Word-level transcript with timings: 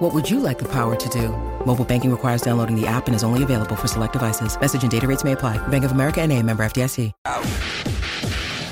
What 0.00 0.14
would 0.14 0.30
you 0.30 0.40
like 0.40 0.58
the 0.58 0.64
power 0.64 0.96
to 0.96 1.08
do? 1.10 1.28
Mobile 1.66 1.84
banking 1.84 2.10
requires 2.10 2.40
downloading 2.40 2.74
the 2.74 2.86
app 2.86 3.06
and 3.06 3.14
is 3.14 3.22
only 3.22 3.42
available 3.42 3.76
for 3.76 3.86
select 3.86 4.14
devices. 4.14 4.58
Message 4.58 4.82
and 4.82 4.90
data 4.90 5.06
rates 5.06 5.24
may 5.24 5.32
apply. 5.32 5.58
Bank 5.68 5.84
of 5.84 5.92
America 5.92 6.22
and 6.22 6.32
a 6.32 6.42
member 6.42 6.64
FDIC. 6.64 7.12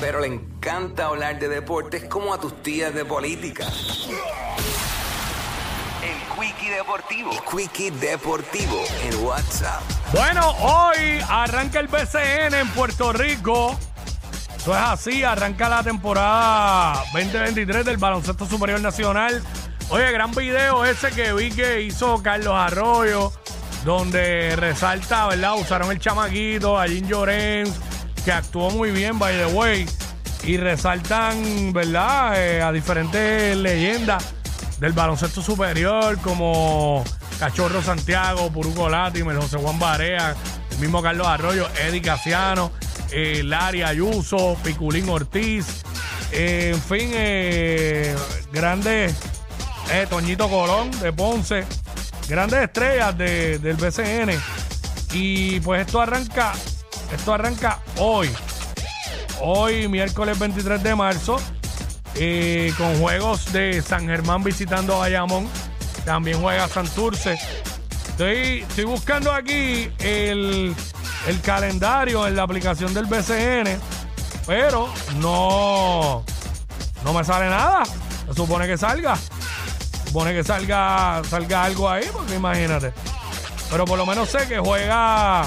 Pero 0.01 0.21
le 0.21 0.29
encanta 0.29 1.05
hablar 1.05 1.39
de 1.39 1.51
deportes 1.51 2.05
como 2.05 2.33
a 2.33 2.41
tus 2.41 2.55
tías 2.63 2.95
de 2.95 3.05
política. 3.05 3.67
El 6.03 6.17
Quickie 6.35 6.71
Deportivo. 6.71 7.31
El 7.33 7.41
Quickie 7.45 7.91
Deportivo 7.91 8.83
en 9.03 9.23
WhatsApp. 9.23 9.83
Bueno, 10.15 10.53
hoy 10.63 11.21
arranca 11.29 11.81
el 11.81 11.89
BCN 11.89 12.55
en 12.55 12.69
Puerto 12.69 13.13
Rico. 13.13 13.79
Eso 14.57 14.75
es 14.75 14.81
así, 14.81 15.25
arranca 15.25 15.69
la 15.69 15.83
temporada 15.83 17.05
2023 17.13 17.85
del 17.85 17.99
Baloncesto 17.99 18.47
Superior 18.47 18.81
Nacional. 18.81 19.43
Oye, 19.91 20.13
gran 20.13 20.33
video 20.33 20.85
ese 20.85 21.11
que 21.11 21.33
vi 21.33 21.51
que 21.51 21.81
hizo 21.81 22.23
Carlos 22.23 22.53
Arroyo, 22.55 23.33
donde 23.87 24.55
resalta, 24.57 25.29
¿verdad? 25.29 25.59
Usaron 25.59 25.91
el 25.91 25.99
chamaquito, 25.99 26.79
a 26.79 26.87
Jim 26.87 27.07
Llorens, 27.07 27.73
que 28.23 28.31
actuó 28.31 28.71
muy 28.71 28.91
bien, 28.91 29.19
by 29.19 29.35
the 29.35 29.47
way, 29.47 29.87
y 30.45 30.59
resaltan, 30.59 31.73
¿verdad? 31.73 32.35
Eh, 32.37 32.61
a 32.61 32.71
diferentes 32.71 33.57
leyendas 33.57 34.35
del 34.79 34.93
baloncesto 34.93 35.41
superior, 35.41 36.19
como 36.19 37.03
Cachorro 37.39 37.81
Santiago, 37.81 38.51
Puruco 38.51 38.91
Latimer, 38.91 39.37
José 39.37 39.57
Juan 39.57 39.79
Barea, 39.79 40.37
el 40.71 40.79
mismo 40.81 41.01
Carlos 41.01 41.27
Arroyo, 41.27 41.67
Eddie 41.87 42.03
Casiano, 42.03 42.73
eh, 43.11 43.43
Larry 43.43 43.85
Ayuso, 43.85 44.55
Piculín 44.63 45.09
Ortiz, 45.09 45.83
eh, 46.33 46.73
en 46.75 46.83
fin, 46.83 47.11
eh, 47.15 48.15
grandes, 48.53 49.15
eh, 49.91 50.07
Toñito 50.09 50.49
Colón 50.49 50.91
de 51.01 51.13
Ponce, 51.13 51.65
grandes 52.29 52.61
estrellas 52.65 53.17
de- 53.17 53.59
del 53.59 53.77
BCN. 53.77 54.39
Y 55.13 55.61
pues 55.61 55.87
esto 55.87 56.01
arranca, 56.01 56.53
esto 57.15 57.33
arranca 57.33 57.81
hoy. 57.97 58.31
Hoy, 59.41 59.89
miércoles 59.89 60.39
23 60.39 60.83
de 60.83 60.95
marzo, 60.95 61.37
eh, 62.17 62.73
con 62.77 62.99
juegos 63.01 63.53
de 63.53 63.81
San 63.83 64.07
Germán 64.07 64.43
visitando 64.43 64.97
a 64.97 64.99
Bayamón. 64.99 65.49
También 66.05 66.41
juega 66.41 66.69
Santurce. 66.69 67.39
Estoy, 68.09 68.63
estoy 68.69 68.85
buscando 68.85 69.33
aquí 69.33 69.89
el, 70.01 70.75
el 71.29 71.41
calendario 71.41 72.27
en 72.27 72.35
la 72.35 72.43
aplicación 72.43 72.93
del 72.93 73.07
BCN, 73.07 73.79
pero 74.47 74.93
no, 75.17 76.25
no 77.05 77.13
me 77.15 77.25
sale 77.25 77.49
nada. 77.49 77.85
Se 78.27 78.35
supone 78.35 78.67
que 78.67 78.77
salga. 78.77 79.17
Supone 80.09 80.33
que 80.33 80.43
salga, 80.43 81.21
salga 81.29 81.65
algo 81.65 81.87
ahí, 81.87 82.09
porque 82.11 82.35
imagínate. 82.35 82.95
Pero 83.71 83.85
por 83.85 83.99
lo 83.99 84.07
menos 84.07 84.31
sé 84.31 84.49
que 84.49 84.59
juega. 84.59 85.47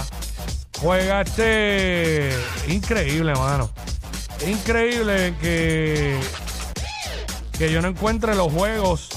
Juega 0.79 1.21
este. 1.21 2.29
Increíble, 2.67 3.33
mano. 3.33 3.71
Increíble 4.45 5.33
que. 5.41 6.19
Que 7.57 7.71
yo 7.71 7.81
no 7.81 7.87
encuentre 7.87 8.35
los 8.35 8.53
juegos 8.53 9.09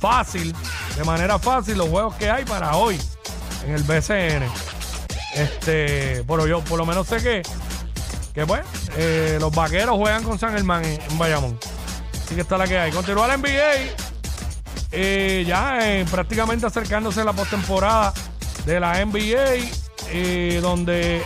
fácil, 0.00 0.52
de 0.96 1.04
manera 1.04 1.38
fácil, 1.38 1.78
los 1.78 1.88
juegos 1.88 2.16
que 2.16 2.28
hay 2.28 2.44
para 2.44 2.76
hoy 2.78 2.98
en 3.64 3.74
el 3.74 3.84
BCN. 3.84 4.42
Este. 5.36 6.24
Pero 6.26 6.48
yo 6.48 6.64
por 6.64 6.78
lo 6.78 6.84
menos 6.84 7.06
sé 7.06 7.22
que. 7.22 7.42
Que 8.34 8.44
pues, 8.44 8.62
eh, 8.96 9.38
los 9.40 9.54
vaqueros 9.54 9.96
juegan 9.96 10.24
con 10.24 10.36
San 10.36 10.52
Germán 10.52 10.84
en, 10.84 11.00
en 11.00 11.16
Bayamón. 11.16 11.56
Así 12.24 12.34
que 12.34 12.40
está 12.40 12.58
la 12.58 12.66
que 12.66 12.76
hay. 12.76 12.90
Continúa 12.90 13.28
la 13.28 13.36
NBA. 13.36 14.07
Eh, 14.90 15.44
ya 15.46 15.78
eh, 15.82 16.06
prácticamente 16.10 16.66
acercándose 16.66 17.20
a 17.20 17.24
la 17.24 17.32
postemporada 17.32 18.12
de 18.64 18.80
la 18.80 19.04
NBA, 19.04 19.70
eh, 20.10 20.58
donde 20.62 21.22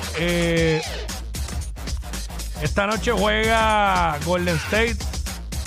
esta 2.60 2.86
noche 2.86 3.12
juega 3.12 4.18
Golden 4.24 4.56
State 4.56 4.96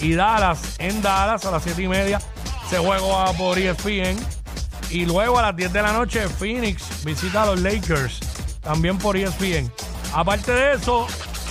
y 0.02 0.14
Dallas 0.14 0.76
en 0.80 1.02
Dallas 1.02 1.46
a 1.46 1.52
las 1.52 1.64
7 1.64 1.82
y 1.82 1.88
media. 1.88 2.22
Se 2.70 2.78
juega 2.78 3.32
por 3.34 3.58
ESPN. 3.58 4.18
Y 4.90 5.06
luego 5.06 5.40
a 5.40 5.42
las 5.42 5.56
10 5.56 5.74
de 5.74 5.82
la 5.82 5.94
noche, 5.94 6.28
Phoenix 6.30 7.04
visita 7.04 7.44
a 7.44 7.46
los 7.48 7.60
Lakers, 7.60 8.20
también 8.62 8.98
por 8.98 9.18
ESPN. 9.18 9.72
Aparte 10.14 10.52
de 10.52 10.74
eso, 10.74 11.08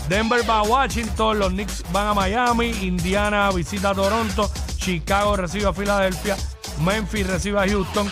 Denver 0.09 0.49
va 0.49 0.59
a 0.59 0.63
Washington, 0.63 1.39
los 1.39 1.51
Knicks 1.51 1.83
van 1.93 2.09
a 2.09 2.15
Miami, 2.15 2.71
Indiana 2.83 3.51
visita 3.51 3.91
a 3.91 3.95
Toronto, 3.95 4.51
Chicago 4.85 5.35
recibe 5.35 5.67
a 5.67 5.73
Filadelfia, 5.73 6.37
Memphis 6.81 7.27
recibe 7.27 7.59
a 7.59 7.67
Houston, 7.67 8.07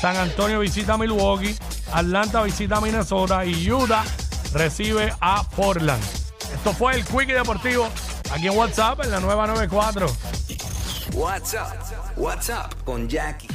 San 0.00 0.16
Antonio 0.16 0.58
visita 0.60 0.94
a 0.94 0.96
Milwaukee, 0.96 1.54
Atlanta 1.92 2.42
visita 2.42 2.78
a 2.78 2.80
Minnesota 2.80 3.44
y 3.44 3.70
Utah 3.70 4.02
recibe 4.54 5.12
a 5.20 5.46
Portland. 5.50 6.02
Esto 6.54 6.72
fue 6.72 6.94
el 6.94 7.04
Quickie 7.04 7.34
Deportivo 7.34 7.90
aquí 8.32 8.46
en 8.46 8.56
WhatsApp 8.56 9.04
en 9.04 9.10
la 9.10 9.20
nueva 9.20 9.46
94. 9.46 10.06
WhatsApp. 11.12 11.92
WhatsApp 12.16 12.72
con 12.84 13.06
Jackie 13.06 13.48